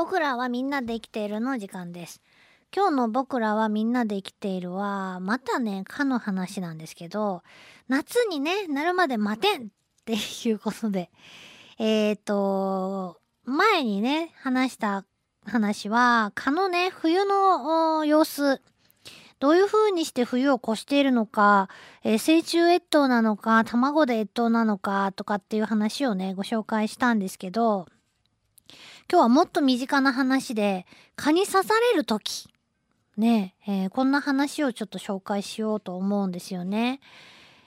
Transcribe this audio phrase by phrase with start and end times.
[0.00, 2.22] 僕らはみんなで生きているの時間です。
[2.74, 7.42] 今日の僕らはみんなで生きているは、またね、かの話なんですけど、
[7.86, 9.66] 夏にね、なるまで待てんっ
[10.06, 11.10] ていうことで、
[11.78, 15.04] えっ、と、前にね、話した
[15.44, 18.62] 話は、蚊のね、冬の様子、
[19.38, 21.68] どういう風にして冬を越しているのか、
[22.04, 27.86] えー成虫越冬なのか、卵で越冬なのかとかっていう話をね、ご紹介したんですけど、
[29.10, 30.86] 今日はもっと身近な話で、
[31.16, 32.48] 蚊に刺される時、
[33.16, 37.00] ね、えーこんな話をちょっと紹介しようと思うんですよね。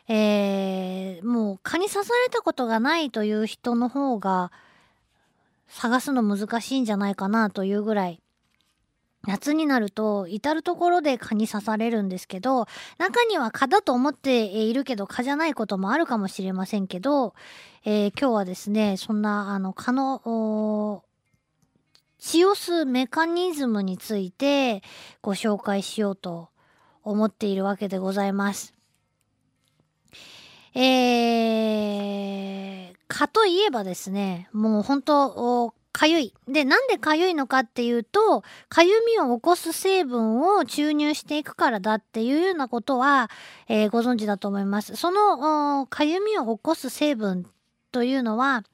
[0.08, 4.52] えーもう蚊に刺されたことがないという人の方が
[5.68, 8.23] 探すの難しいんじゃないかなというぐらい
[9.26, 17.34] 夏になると至る所で蚊に刺されるんですけど中には蚊だと思っているけど蚊じゃないこともあるかもしれませんけど、
[17.86, 21.04] えー今日はですねそんなあの蚊の
[22.20, 24.82] 血を吸うメカニズムについて
[25.22, 26.50] ご紹介しようと
[27.04, 28.74] 思っているわけでございます。
[30.76, 36.34] えー、蚊といえばですね、もう本当、かゆい。
[36.50, 43.30] で、なんでかゆいのかっていうと、かゆみを起こす成分を注入していくからだっていうようなことは、
[43.70, 44.98] えーご存知だと思います。
[44.98, 47.50] その、かゆみを起こす成分
[47.94, 48.66] というのは、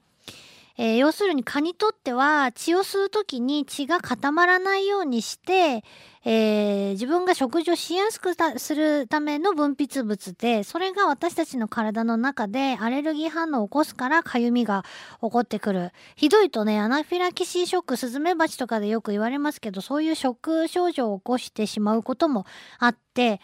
[0.82, 5.84] えー要するに蚊にとっては血を吸う時に血が固まらないようにして、
[6.24, 14.84] えー自分が食事をしやすくするための分泌物でそれが私たちの体の中でアレルギー反応を起こすからかゆみが
[15.20, 15.92] 起こってくる。
[16.16, 22.46] ひどいとねアナフィラキシーショックスズメバチとかでよく言われますけどそういうショック症状を起こしてしまうことも
[22.78, 23.42] あって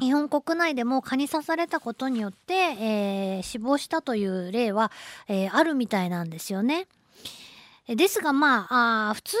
[0.00, 4.90] 日本国内でも蚊に刺されたことによって、えー死亡したという例は、
[5.28, 6.86] えーあるみたいなんですよね。
[7.86, 9.36] ですがまああ普通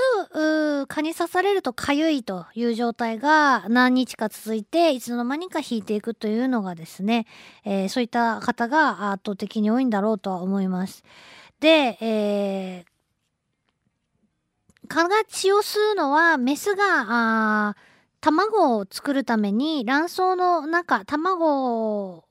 [0.88, 7.26] 蚊に刺されるとかゆいという状態が何日か続いていつの間にか引いていくというのがですね、
[7.64, 11.04] えーそういった方が圧倒的に多いんだろうとは思います。
[11.60, 12.90] で、えー
[14.88, 17.76] 蚊が血を吸うのはメスがあ
[18.20, 22.24] 卵を作るために卵巣の中卵を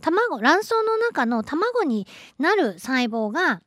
[0.00, 2.06] 卵卵巣の中の卵に
[2.38, 3.60] なる細胞が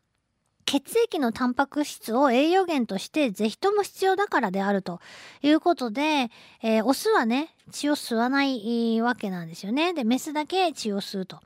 [0.65, 5.01] 血液のタンパク質を栄養源としてぜひとも必要だからであると
[5.41, 6.29] いうことで、
[6.61, 9.93] えーオスはね血を吸わないわけなんですよね。
[9.93, 11.39] でメスだけ血を吸うと。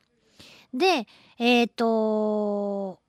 [0.72, 1.06] で
[1.38, 3.00] えっ、と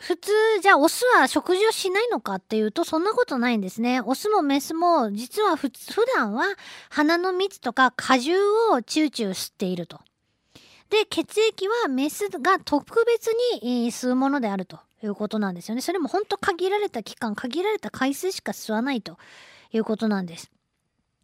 [0.00, 4.00] 普通じゃあオスは食事をしないのかっていうとそんなことないんですね。
[4.00, 6.46] オスもメスも実はふ普段は
[6.88, 8.38] 花の蜜とか果汁
[8.72, 10.00] をチューチュー吸っていると。
[10.88, 13.26] で血液はメスが特別
[13.62, 15.82] に吸うものであるということなんですよね。
[15.82, 19.18] それも本当限られた期間限られた回数しか吸わないと
[19.70, 20.50] いうことなんです。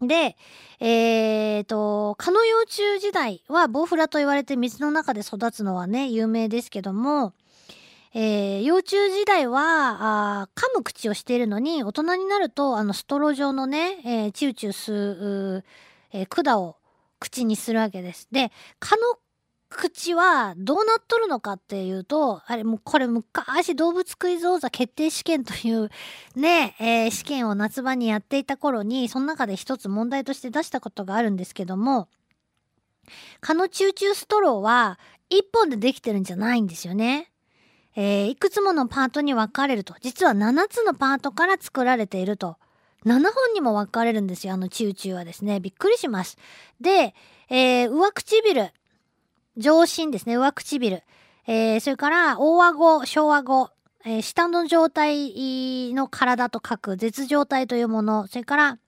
[0.02, 0.36] で、
[0.80, 7.32] えー、と、蚊の幼虫時代はボウフラと言われて水の中で育つのはね、有名ですけども、
[8.18, 14.92] えー幼虫時代はあ噛む口をしているのに大人になるとあのストロー状のね、えーチューチュー吸
[15.58, 15.64] う
[16.12, 16.76] えー管を
[17.20, 18.26] 口にするわけです。
[18.32, 19.02] で蚊の
[19.68, 25.90] 口はどうなっとるのかっていうとあれもうこれ昔動物クイズ王座決定試験という
[26.34, 32.08] ね、えー試験を夏場にやっていた頃にその中で一つ問題として出したことがあるんですけども
[33.42, 34.98] 蚊のチューチューストローは
[35.28, 37.30] 一本でできてるんじゃないんですよね。
[37.96, 39.94] えーいくつものパートに分かれると。
[40.00, 42.56] 実は7つのパートから作られていると。
[43.04, 44.54] 7本にも分かれるんですよ。
[44.54, 45.60] あのチューチューはですね。
[45.60, 46.36] びっくりします。
[46.80, 47.14] で、
[47.48, 48.70] えー上唇。
[49.56, 50.36] 上唇ですね。
[50.36, 51.02] 上唇、
[51.46, 53.70] えーそれから大顎小顎、
[54.04, 56.96] えー下の状態の体と書く。
[56.96, 58.26] 絶状態というもの。
[58.26, 58.78] それから、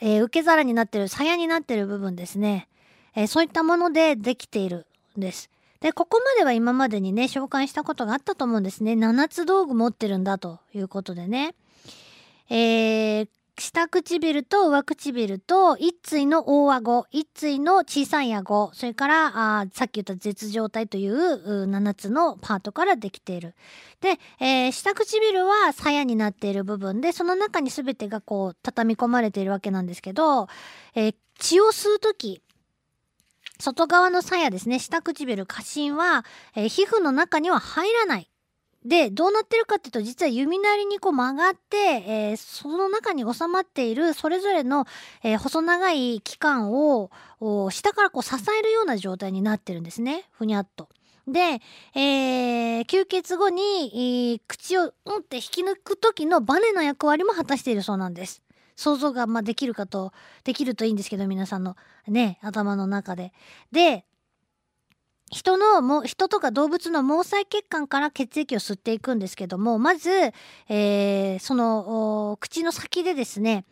[0.00, 2.68] え受け皿になっている鞘になっている部分ですね、
[3.14, 4.86] えそういったものでできている
[5.16, 5.51] んです。
[5.82, 8.94] で、ここまでは今までにね、紹介したことがあったと思うんですね。
[8.94, 11.56] 七つ道具持ってるんだということでね。
[12.48, 13.28] えー、
[13.58, 23.54] 下唇と上唇と一対の大顎、一対の小さい顎、それからあさっき言った絶状態という7つのパートからできている。
[24.00, 30.46] で、えー下唇は鞘になっている部分で、その中に全てがこう畳み込まれているわけなんですけど、
[30.94, 32.40] えー血を吸うとき、
[33.62, 36.24] 外側の鞘ですね下唇下唇は、
[36.56, 38.28] えー皮膚の中には入らない。
[38.84, 44.86] でどうなってるかっていうと実は弓なりにこう曲がって、えーその中に収まっているそれぞれの、
[45.22, 47.08] えー細長い器官を
[47.70, 50.88] 下からこう支えるような状態になってるんですねふにゃっと。
[51.28, 51.60] で、
[51.94, 58.42] えー、吸血後に、口をうんって引き抜く時のバネの役割も果たしているそうなんです。
[58.76, 60.12] 想像がまあできるかと、
[60.44, 61.76] できるといいんですけど、皆さんの
[62.06, 63.32] ね、頭の中で。
[63.70, 64.04] で、
[65.30, 70.10] 人のも人とか動物の毛細血管から血液を吸っていくんですけどもまず、
[70.68, 73.64] えー、その口の先でですね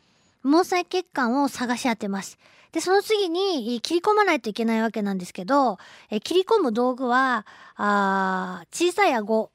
[0.42, 2.38] 毛細血管を探し当てます。
[2.72, 9.50] で、その次に切り込まないといけないわけなんですけど、え切り込む道具は、あ小さい顎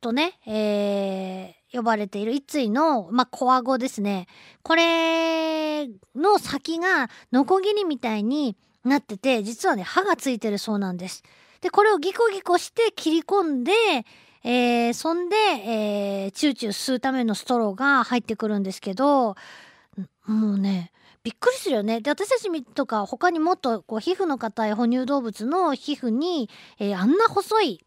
[0.00, 4.26] とね、え、呼ばれている一対の、まあ、小顎ですね。
[4.62, 11.22] これの先がノコギリみたいになってて、実はね、刃がついてるそうなんです。
[11.60, 13.72] で、これをギコギコして切り込んで、
[14.44, 19.36] えー、そんで、えー、チューチュー吸うためのストローが入ってくるんですけど、
[20.26, 20.92] もうね、
[21.24, 22.00] びっくりするよね。
[22.00, 27.85] で、私たちとか他にもっとこう皮膚の硬い哺乳動物の皮膚に、えー、あんな細い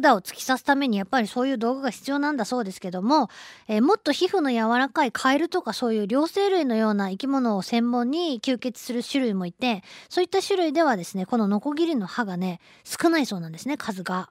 [0.00, 3.28] 管を突き刺すためにやっぱりそういう道具が必要なんだそうですけども、
[3.68, 14.30] えー、もっと皮膚の柔らかいカエルとかそういう両生類のような生き物を専門に吸血する種類もいてそういった種類ではですねこのノコギリの歯がね少ないそうなんですね数が。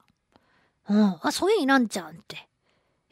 [0.89, 2.47] うん、あそういういらんじゃんって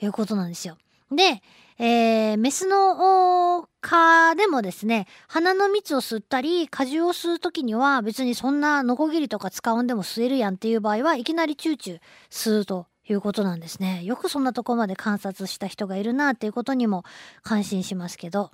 [0.01, 0.77] いうことなんですよ。
[1.11, 1.41] で、
[1.83, 11.99] えー、メスの蚊でもですね、鼻の蜜を吸ったり、果汁を吸う時には別にそんなノコギリとか使うんでも吸えるやんっていう場合はいきなりチューチュー
[12.29, 14.03] 吸うということなんですね。
[14.03, 17.03] よくそんなとこまで観察した人がいるなっていうことにも
[17.41, 18.51] 感心しますけど。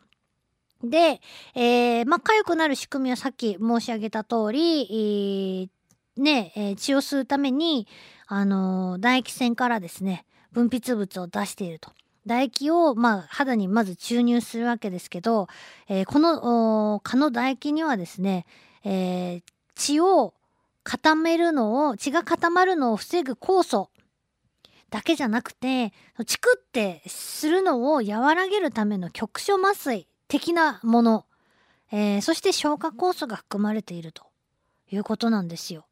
[0.81, 1.19] で、
[1.53, 7.89] えー、まあ、痒くなる仕組みはさっき申し上げた通り、えー、ね、えー、血を吸うために、
[8.25, 11.91] あのー、唾液腺からですね、分泌物を出していると。
[12.27, 15.47] 唾液を、まあ、肌にまず注入するわけですけど、
[15.87, 18.45] えー、この蚊の唾液にはですね、
[18.83, 19.43] えー、
[19.75, 20.33] 血を
[20.83, 23.89] 固めるのを血が固まるのを防ぐ酵素
[24.89, 25.91] だけじゃなくて
[26.25, 31.25] チクってするのを和らげるための局所麻酔的なもの、
[31.91, 34.23] えー、そして消化酵素が含まれていると
[34.89, 35.85] いうことなんですよ。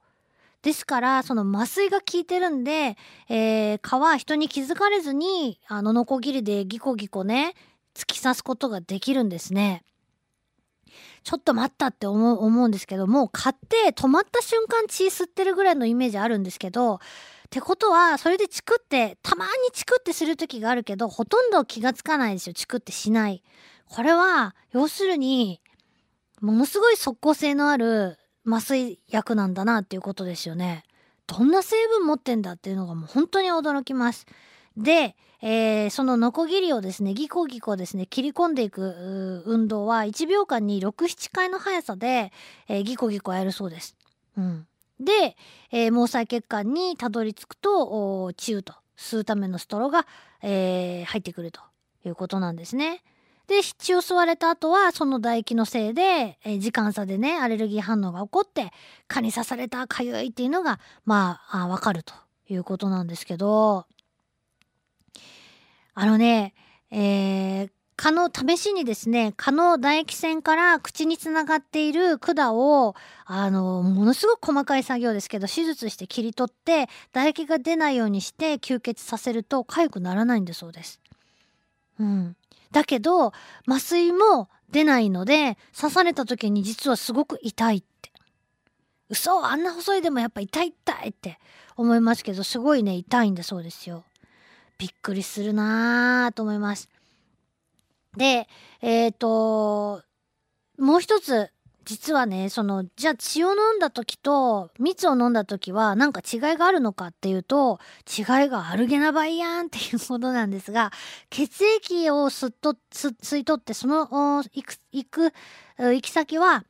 [0.65, 2.97] ですから、その麻酔が効いてるんで、
[3.29, 7.53] えー、蚊は人に気づかれずに、あの、ノコギリでギコギコね、
[7.94, 9.83] 突き刺すことができるんですね。
[11.23, 17.00] ちょっと待ったって思う思うんですけどもう買って止まった瞬間血吸ってるぐらいのイメージあるんですけどっ
[17.50, 23.44] てことはそれでチクってたまにチクってする時があるけどほとんど気がつかないですよチクってしない。
[23.88, 25.61] これは要するに
[26.41, 30.83] ものすごい即効性のある麻酔薬なんだなっていうことですよね。
[31.27, 34.25] どんな成分持ってんだっていうのがもう本当に驚きます。
[34.77, 42.31] で、えー、そのノコギリをですねギコギコですね切り込んでいく運動は1秒間に67回の速さで、
[42.68, 43.95] えー、ギコギコやるそうです。
[44.38, 44.68] うん、
[45.00, 45.36] で、
[45.71, 50.06] えー、毛細血管にたどり着くとチューと吸うためのストローが、
[50.42, 51.62] えー、入ってくると
[52.06, 53.01] いうことなんですね。
[53.47, 58.71] で血を吸われた後はその唾液のせいで、えー、時間差でねアレルギー反応が起こって
[59.07, 62.13] 蚊に刺されたかゆいっていうのがまああ分かると
[62.50, 63.86] いうことなんですけど
[65.94, 66.53] あのね、
[66.92, 72.95] えー、蚊の試しにですね蚊の唾液腺から口につながっている管を
[73.25, 81.00] あのものすごく細かい作業ですけど手術して切り取って唾液が出ないようにして吸血させると痒くならないんだそうです。
[81.97, 82.35] うん、
[82.72, 83.34] だけど
[83.68, 88.12] 麻酔も出ないので刺された時に実はすごく痛いって。
[89.10, 91.38] 嘘あんな細いでもやっぱ痛い痛いって
[91.78, 94.04] 思いますけどすごいね痛いんだそうですよ。
[94.78, 96.90] びっくりするなーと思います。
[98.18, 98.48] で
[98.81, 100.02] えっ、ー、と
[100.78, 101.52] もう一つ
[101.85, 110.92] 実はねそのじゃあ血を飲んだ時と蜜を飲んだ時は何か違いがあるのかっていうと違いがあるげなばいやんっていうことなんですが
[111.30, 114.07] 血液を吸っと吸い取ってその
[114.51, 115.33] 行く行く
[115.77, 116.65] 行き先は、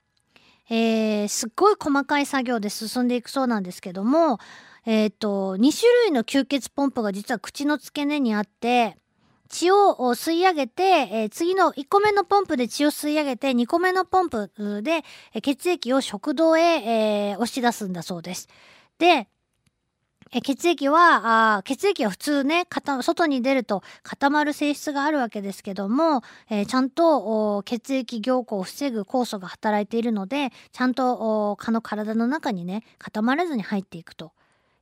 [0.69, 4.39] えー、すっごい細かい作業で進んでいくそうなんですけども
[4.85, 8.97] えっ、ー、と2種類の吸血ポンプが実は口の付け根にあって
[9.49, 14.51] 血を吸い上げて、えー、次の1個目のポンプで血を吸い上げて2個目のポンプ
[14.83, 15.03] で、
[15.41, 18.47] 血液を食道へ、えー、押し出すんだそうです。
[18.97, 19.27] で、
[20.31, 22.65] え血液はあ血液は普通ね
[23.01, 34.33] 外に出ると固まる性質があるわけですけども、えー、ちゃんと血液凝固を防ぐ酵素が働いているのでちゃんと蚊の体の中にね固まらずに入っていくと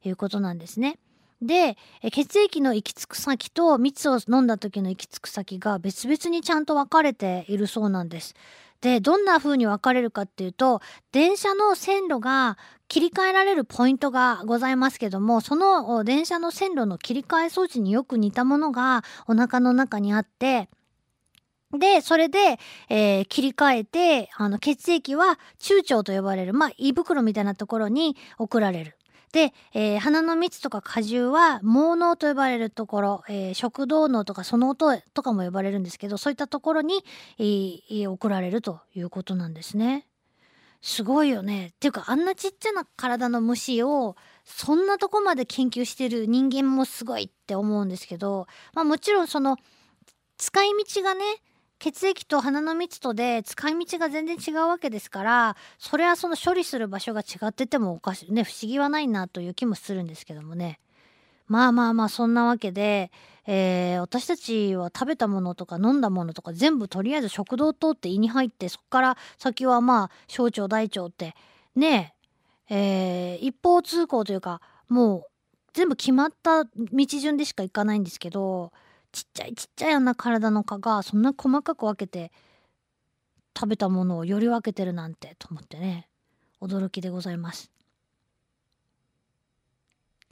[0.03, 0.97] いうことなんですね。
[1.45, 1.77] で
[2.11, 8.35] 血液の行き着く先と蜜を飲んだ時の行き着く先が別々にちゃんと分かれているそうなんです。
[8.81, 10.81] でどんな風に分かれるかっていうと
[11.13, 12.57] 電車の線路が
[12.89, 20.67] 切り替えられるポイントがございますけどもその電車の線路の切り替え装置によく似たものがお腹の中にあって
[21.77, 22.59] で、それで、
[22.89, 28.95] えー、切り替えて、あの、血液は中腸と呼ばれる、まあ、胃袋みたいなところに送られる。
[29.33, 37.03] で、えー、鼻の蜜とか果汁は毛脳と呼ばれるところ、えー、食道脳とかその音とかも呼ばれるんですけど、そういったところに、
[37.39, 40.07] えー、送られるということなんですね。
[40.83, 41.67] すごいよね。
[41.67, 49.57] っていうか、あんなちっちゃな体の虫を、そんなとこまで研究してる人間もすごいって思うんですけど、まあもちろんその、
[50.37, 51.23] 使い道がね、
[51.83, 58.31] 血液と鼻の蜜とで使い道が全然違うわけですからそれはその処理する場所が違っててもおかしい。
[58.31, 60.79] ね不思議はないなという気もするんですけどもね。
[61.49, 63.11] まあまあまあそんなわけで、
[63.45, 71.35] えー、私たちは食べたものとか飲んだものとか全部とりあえず食道を通って胃に入ってそこから先はまあ小腸大腸って
[71.75, 72.15] ね
[72.69, 75.25] えー、一方通行というかもう
[75.73, 78.71] 全部決まった道順でしか行かないんですけど
[79.13, 82.31] ちっちゃいちっちゃいあんな体の蚊がそんな細かく分けて
[83.55, 86.09] 食べたものをより分けてるなんてと思ってね
[86.59, 87.71] 驚きでございます。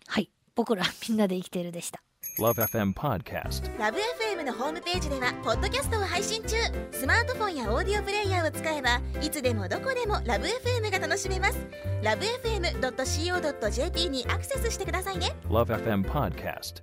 [0.07, 2.01] はい僕らみんなで生きてるでした。
[2.39, 6.55] LoveFM Podcast LoveFM のホームページではポッドキャストを配信中。
[6.91, 11.59] スマートフォンやオーディオプレイヤーを使えばいつでもどこでも LoveFM が楽しめます。
[12.01, 15.35] LoveFM.co.jp にアクセスしてくださいね。
[15.49, 16.81] LoveFM Podcast